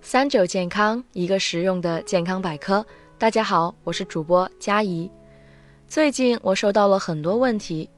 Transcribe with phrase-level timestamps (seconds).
[0.00, 2.84] 三九健康，一个实用的健康百科。
[3.18, 5.10] 大家好，我是主播佳怡。
[5.86, 7.90] 最近我收到了很多问题，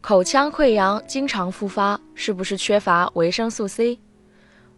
[0.00, 3.98] 口腔溃疡经常复发，是不是缺乏维生素 C？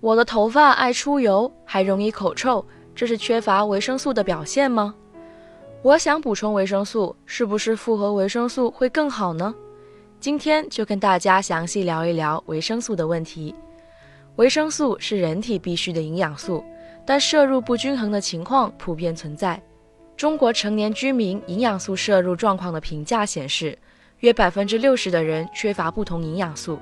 [0.01, 2.65] 我的头发爱出油，还容易口臭，
[2.95, 4.95] 这是缺乏维生素的表现吗？
[5.83, 9.55] 我想补充维生素，是不是复合维生素会更好呢？
[10.21, 13.55] 今天就跟大家详细聊一聊维生素的问题。
[14.37, 16.65] 维生素是人体必需的营养素，
[17.07, 19.63] 但摄入不均衡的情况普遍存在。
[20.17, 23.79] 中国成年居民营养素摄入状况的评价显示，
[24.21, 26.79] 约百分之六十的人缺乏不同营养素，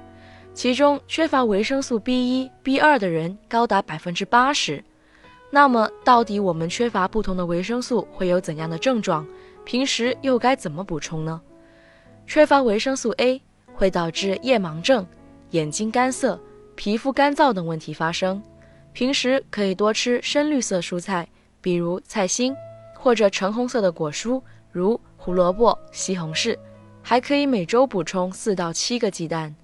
[0.54, 4.82] 其中缺乏维生素 B 一、B 二的人高达百分之八十。
[5.50, 9.26] 那么，到底我们缺乏不同的维生素会有怎样的症状？
[9.64, 11.40] 平时又该怎么补充呢？
[12.26, 13.42] 缺乏维生素 A
[13.74, 15.06] 会导致夜盲症、
[15.50, 16.40] 眼睛干涩。
[16.74, 18.42] 皮肤干燥等问题发生，
[18.92, 21.28] 平时可以多吃深绿色蔬菜，
[21.60, 22.54] 比如菜心，
[22.94, 26.56] 或者橙红色的果蔬，如胡萝卜、西红柿，
[27.02, 29.54] 还可以每周补充四到七个鸡蛋。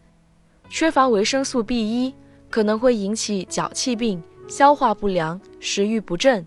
[0.70, 2.15] 缺乏维生素 B 一
[2.50, 6.47] 可能会引起脚气病、消化不良、食欲不振，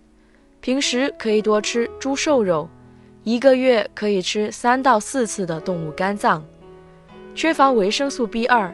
[0.62, 2.70] 平时可以多吃猪瘦肉，
[3.24, 6.46] 一个月可以吃三到四次的动物肝脏。
[7.34, 8.74] 缺乏维生素 B 二。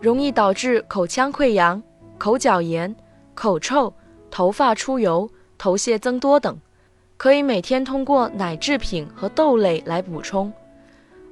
[0.00, 1.82] 容易导致口腔溃疡、
[2.18, 2.94] 口角炎、
[3.34, 3.92] 口臭、
[4.30, 6.56] 头发出油、头屑增多等，
[7.16, 10.52] 可以每天通过奶制品和豆类来补充。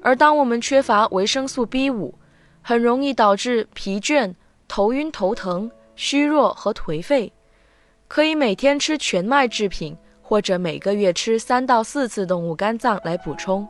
[0.03, 2.15] 而当我们缺乏维生素 B 五，
[2.63, 4.35] 很容易导致疲倦、
[4.67, 7.33] 头晕、头疼、虚弱和颓废。
[8.07, 13.67] 可以每天吃全麦制品，或者每个月吃三到四次动物肝脏来补充。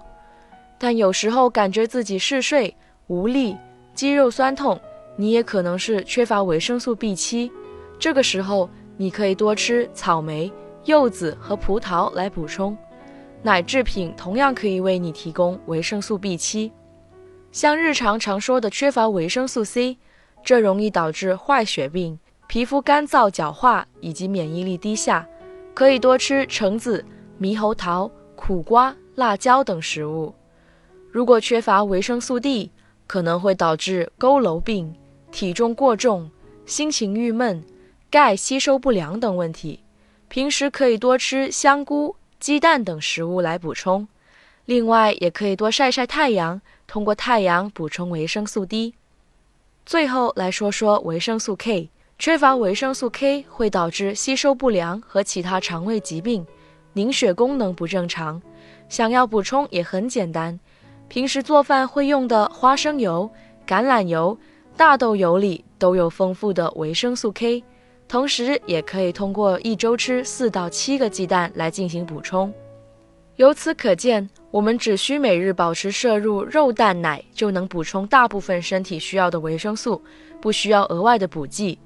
[0.79, 3.57] 但有时候感觉自己嗜睡、无力。
[3.95, 4.81] 肌肉酸痛，
[5.17, 7.51] 你也可能是缺乏维生素 B 七。
[7.99, 10.53] 这个时候，你可以多吃草莓、
[10.85, 12.77] 柚子和葡萄来补充。
[13.43, 16.73] 奶制品同样可以为你提供维生素 B 七。
[17.53, 19.97] 像日常常说的缺乏维生素 C，
[20.43, 22.19] 这容易导致坏血病、
[22.49, 25.27] 皮肤干燥、角化以及免疫力低下。
[25.73, 27.05] 可以多吃橙子、
[27.41, 30.35] 猕猴桃、苦瓜、辣椒等食物。
[31.11, 32.71] 如果缺乏维生素 D，
[33.07, 34.95] 可能会导致佝偻病、
[35.31, 36.31] 体重过重、
[36.67, 37.65] 心情郁闷、
[38.11, 39.81] 钙吸收不良等问题。
[40.29, 44.09] 平时可以多吃香菇、鸡蛋等食物来补充。
[44.65, 48.95] 另外，也可以多晒晒太阳，通过太阳补充维生素 D。
[49.85, 56.47] 最后来说说维生素 K，缺乏维生素 K 会导致吸收不良和其他肠胃疾病，
[56.95, 58.41] 凝血功能不正常。
[58.89, 60.59] 想要补充也很简单。
[61.15, 63.31] 平时做饭会用的花生油、
[63.65, 64.37] 橄榄油、
[64.77, 67.63] 大豆油里都有丰富的维生素 K，
[68.09, 72.53] 同时也可以通过一周吃四到七个鸡蛋来进行补充。
[73.37, 80.03] 由此可见，我们只需每日保持摄入肉、蛋、奶，就能补充大部分身体需要的维生素，
[80.41, 81.79] 不需要额外的补剂。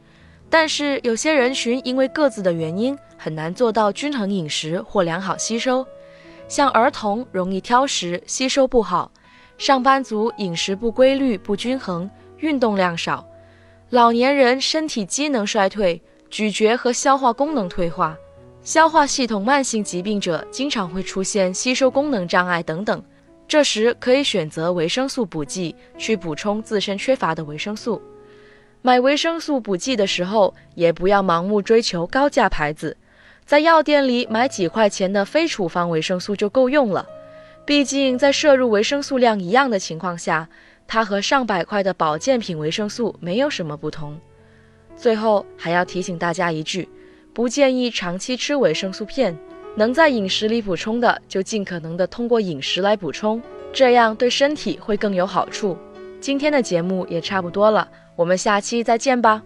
[0.48, 5.86] 但是有些人群因为各自的原因，很难做到均衡饮食或良好吸收。
[6.48, 9.12] 像儿童容易挑食，吸收不好；
[9.58, 12.08] 上班族饮食不规律、不均衡，
[12.38, 13.24] 运动量少；
[13.90, 18.14] 老年人身体机能衰退，咀嚼和消化功能退化；
[18.62, 23.02] 消化系统慢性疾病者经常会出现吸收功能障碍等等。
[23.48, 28.00] 这时可以选择维生素补剂去补充自身缺乏的维生素。
[28.80, 32.96] 买维生素补剂的时候，也不要盲目追求高价牌子。
[33.44, 37.04] 在药店里买几块钱的非处方维生素就够用了，
[37.68, 40.48] 毕竟在摄入维生素量一样的情况下，
[40.86, 44.18] 它和上百块的保健品维生素没有什么不同。
[44.96, 46.88] 最后还要提醒大家一句，
[47.34, 49.38] 不建议长期吃维生素片，
[49.76, 53.38] 能在饮食里补充的就尽可能的通过饮食来补充，
[53.70, 55.76] 这样对身体会更有好处。
[56.22, 57.86] 今天的节目也差不多了，
[58.16, 59.42] 我们下期再见吧。